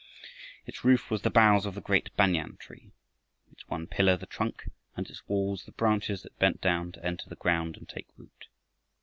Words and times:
Its 0.65 0.83
roof 0.83 1.11
was 1.11 1.21
the 1.21 1.29
boughs 1.29 1.63
of 1.63 1.75
the 1.75 1.79
great 1.79 2.09
banyan 2.15 2.57
tree; 2.57 2.89
its 3.51 3.67
one 3.69 3.85
pillar 3.85 4.17
the 4.17 4.25
trunk, 4.25 4.67
and 4.97 5.07
its 5.11 5.21
walls 5.27 5.65
the 5.65 5.71
branches 5.73 6.23
that 6.23 6.39
bent 6.39 6.59
down 6.59 6.91
to 6.91 7.05
enter 7.05 7.29
the 7.29 7.35
ground 7.35 7.77
and 7.77 7.87
take 7.87 8.07
root. 8.17 8.47